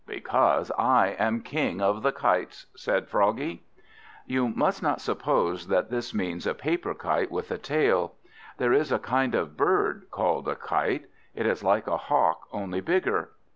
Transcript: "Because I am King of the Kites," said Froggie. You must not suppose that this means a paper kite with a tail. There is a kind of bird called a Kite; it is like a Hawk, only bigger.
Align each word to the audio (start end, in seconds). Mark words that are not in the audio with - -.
"Because 0.07 0.71
I 0.79 1.09
am 1.19 1.41
King 1.41 1.79
of 1.79 2.01
the 2.01 2.11
Kites," 2.11 2.65
said 2.75 3.07
Froggie. 3.07 3.61
You 4.25 4.47
must 4.47 4.81
not 4.81 4.99
suppose 4.99 5.67
that 5.67 5.91
this 5.91 6.11
means 6.11 6.47
a 6.47 6.55
paper 6.55 6.95
kite 6.95 7.29
with 7.29 7.51
a 7.51 7.59
tail. 7.59 8.15
There 8.57 8.73
is 8.73 8.91
a 8.91 8.97
kind 8.97 9.35
of 9.35 9.55
bird 9.55 10.07
called 10.09 10.47
a 10.47 10.55
Kite; 10.55 11.05
it 11.35 11.45
is 11.45 11.63
like 11.63 11.85
a 11.85 11.97
Hawk, 11.97 12.47
only 12.51 12.81
bigger. 12.81 13.29